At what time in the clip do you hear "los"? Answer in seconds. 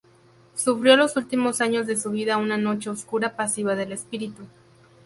0.97-1.15